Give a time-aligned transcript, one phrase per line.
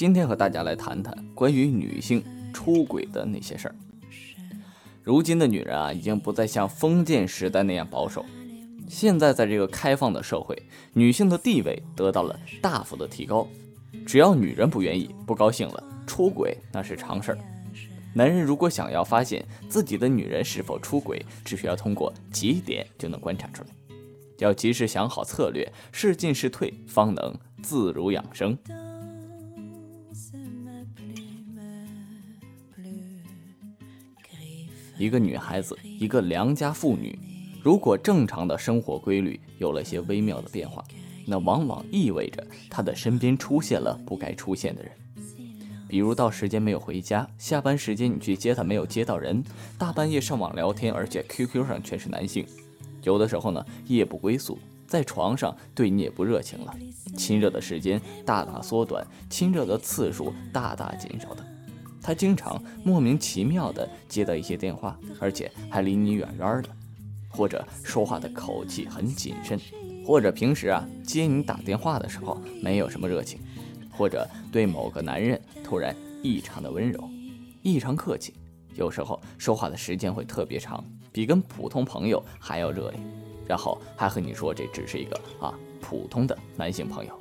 [0.00, 3.74] 今天和大家来谈谈关于女性出轨的那些事儿。
[5.02, 8.24] 如今的女人啊，已经不再像封建时代那样保守。
[8.88, 10.56] 现在在这个开放的社会，
[10.94, 13.46] 女性的地位得到了大幅的提高。
[14.06, 17.38] 只要女人不愿意、不高兴了，出轨那是常事儿。
[18.14, 23.68] 男人如果想要发现自己的女人是否出轨，只需要通过几点就能观察出来。
[24.38, 28.56] 要及时想好策略，是进是退，方能自如养生。
[35.00, 37.18] 一个女孩子，一个良家妇女，
[37.62, 40.84] 如果正常的生活规律有了些微妙的变化，
[41.26, 44.92] 那往往意味着她的身边出现了不该出现的人。
[45.88, 49.42] 比如到时间没有回家，下班时间你去接她没有接到人，
[49.78, 52.44] 大半夜上网聊天，而且 QQ 上全是男性。
[53.02, 56.74] 有的时候呢，夜不归宿，在床上对你也不热情了，
[57.16, 61.42] 亲热的时间大大缩短，亲热的次数大大减少的。
[62.02, 66.68] 他经常莫名其妙的接到一些电话，而且还离你远远的，
[67.28, 69.60] 或者说话的口气很谨慎，
[70.04, 73.38] 或者平时啊接你打电话的时候没有什么热情，
[73.90, 77.08] 或者对某个男人突然异常的温柔，
[77.62, 78.32] 异常客气，
[78.74, 80.82] 有时候说话的时间会特别长，
[81.12, 83.00] 比跟普通朋友还要热烈，
[83.46, 87.12] 然后还和你说这只是一个啊普通的男性朋友，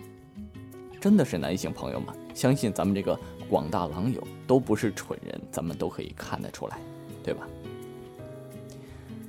[1.02, 2.14] 真的是男性朋友吗？
[2.34, 3.20] 相信咱们这个。
[3.50, 6.78] 广大狼友都不是蠢人，咱们都可以看得出来，
[7.24, 7.48] 对吧？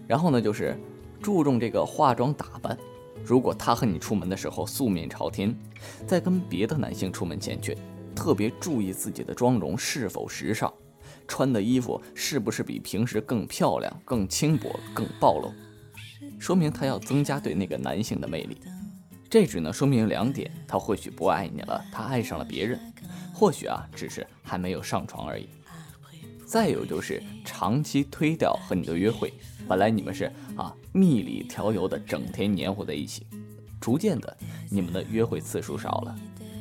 [0.07, 0.77] 然后呢，就是
[1.23, 2.77] 注重这个化妆打扮。
[3.25, 5.55] 如果他和你出门的时候素面朝天，
[6.07, 7.77] 在跟别的男性出门前却
[8.15, 10.73] 特别注意自己的妆容是否时尚，
[11.29, 15.53] 穿的衣服是不是比平时更漂亮、更轻薄、更暴露，
[16.39, 18.57] 说明他要增加对那个男性的魅力。
[19.29, 22.81] 这只能说明两点：他或许不爱你了，他爱上了别人。
[23.41, 25.49] 或许啊，只是还没有上床而已。
[26.45, 29.33] 再有就是长期推掉和你的约会，
[29.67, 33.27] 本来你们是啊蜜里调油的，整天黏糊在一起，
[33.81, 34.37] 逐渐的
[34.69, 36.15] 你们的约会次数少了。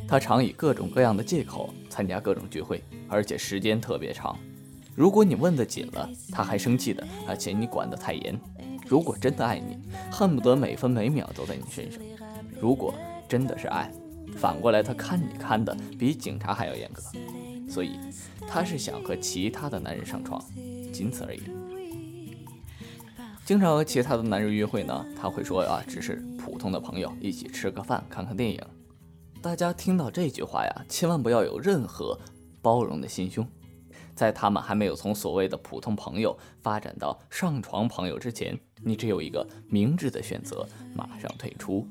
[0.08, 4.40] 他常以各种各样的借口参加各种聚会，而且时间特别长。
[4.96, 8.40] 如果你问的紧了，他还生气的，而且你管得太严。
[8.88, 9.78] 如果真的爱你，
[10.10, 12.02] 恨不得每分每秒都在你身上。
[12.58, 12.94] 如果
[13.28, 13.92] 真的是爱。
[14.38, 17.02] 反过来，他看你看的比警察还要严格，
[17.70, 18.00] 所以
[18.48, 20.42] 他是想和其他的男人上床，
[20.94, 21.42] 仅此而已。
[23.46, 28.62] 经常和其他的男人约会呢，他会说啊，只是普通的朋友，一起吃个饭，看看电影。
[29.42, 32.20] 大家听到这句话呀，千万不要有任何
[32.62, 33.48] 包容的心胸，
[34.14, 41.88] 在他们还没有从所谓的普通朋友发展到上床朋友之前，你只有一个明智的选择，马上退出。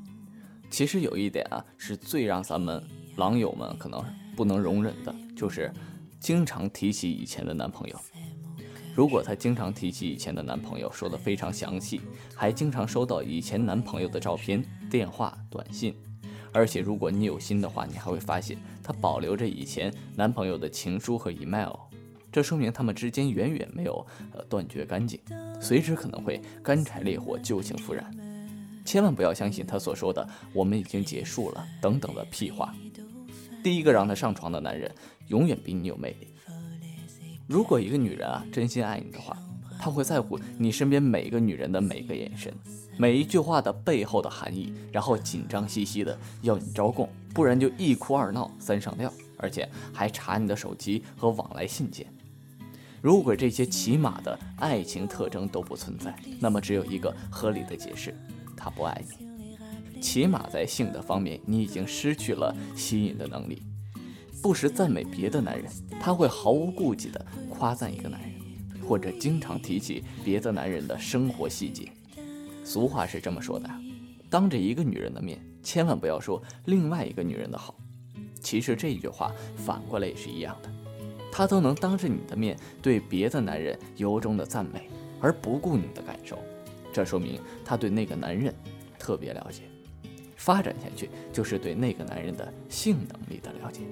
[0.70, 2.82] 其实有一点啊，是最让咱们
[3.16, 4.04] 狼友们可能
[4.36, 5.72] 不能容忍的，就是
[6.20, 7.98] 经常提起以前的男朋友。
[8.94, 12.00] 如果他经常提起以前的男朋友，说的非常详细，
[12.34, 15.94] 还经常收到以前男朋友的照片、电话、短信，
[16.52, 21.72] 而且如果你有心的话，你还会发现他保留着以前男朋友的情书和 email，
[22.32, 25.20] 这说明他们之间远远没有呃断绝干净，
[25.60, 28.12] 随时可能会干柴烈火，旧情复燃。
[28.88, 32.74] 千万不要相信他所说的“我们已经结束了”等等的屁话。
[33.62, 34.90] 第一个让他上床的男人，
[35.26, 36.28] 永远比你有魅力。
[37.46, 39.36] 如果一个女人啊真心爱你的话，
[39.78, 42.50] 她会在乎你身边每个女人的每个眼神，
[42.96, 52.06] 每一句话的背后的含义，然后紧张兮兮的要你招供，不然就一哭二闹三上吊，而且还查你的手机和往来信件。
[53.02, 58.16] 如果这些起码的爱情特征都不存在，那么只有一个合理的解释。
[58.70, 59.02] 不爱
[59.92, 63.62] 你，起码在性的方面，你已经失去了吸引的能力。
[64.40, 65.70] 不时赞美别的男人，
[66.00, 68.30] 他会毫无顾忌地夸赞一个男人，
[68.86, 71.90] 或者经常提起别的男人的生活细节。
[72.64, 73.68] 俗话是这么说的：
[74.30, 77.74] 当着一个女人的面，千万不要说另外一个女人的好。
[78.40, 80.70] 其实这句话反过来也是一样的，
[81.32, 84.88] 他都能当着你的面对别的男人由衷的赞美，
[85.20, 86.38] 而不顾你的感受。
[86.92, 88.54] 这说明他对那个男人
[88.98, 89.62] 特别了解，
[90.36, 93.82] 发展下去就是对那个男人的性能力的了解。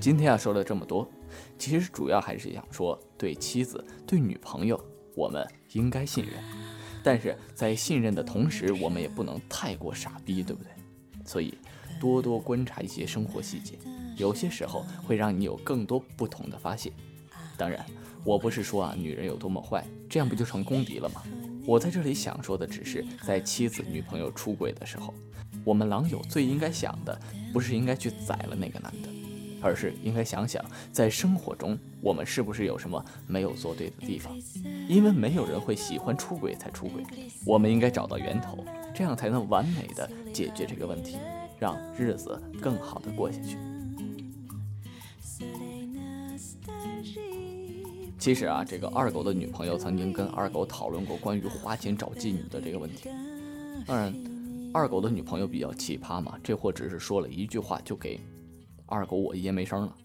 [0.00, 1.08] 今天啊说了这么多，
[1.56, 4.82] 其实主要还是想说，对妻子、对女朋友，
[5.14, 6.34] 我们应该信任，
[7.04, 10.72] 但是在信任的同时，我们也不能太过傻逼，对不对？
[11.24, 11.54] 所以
[12.02, 13.78] 多多观察一些生活细节。
[14.16, 16.92] 有些时候会让你有更多不同的发现。
[17.56, 17.86] 当然，
[18.24, 21.22] 我不是说啊女人有多么坏，这样不就成公敌了吗？
[21.64, 25.14] 我在这里想说的只是，在妻子、女朋友出轨的时候，
[25.62, 27.16] 我们狼友最应该想的，
[27.52, 29.08] 不是应该去宰了那个男的，
[29.62, 34.36] 而是应该想想，在生活中我们是不是有什么没有做对的地方。
[34.88, 37.04] 因为没有人会喜欢出轨才出轨，
[37.46, 38.58] 我们应该找到源头，
[38.92, 41.16] 这样才能完美的解决这个问题，
[41.62, 43.56] 让日子更好的过下去。
[48.18, 53.08] 其实啊，这个二狗的女朋友曾经跟二狗讨论过关于花钱找妓女的这个问题。
[53.86, 54.12] 当然，
[54.74, 58.20] 二狗的女朋友比较奇葩嘛，这货只是说了一句话就给
[58.86, 59.96] 二狗我爷没声了。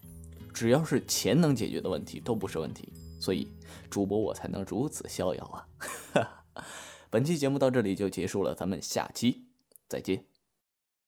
[0.53, 3.51] 只要是钱能解决的问题都不是问题，所以
[3.89, 5.65] 主播我才能如此逍遥
[6.13, 6.29] 啊！
[7.09, 9.47] 本期节目到这里就结束了，咱们下期
[9.89, 10.23] 再见。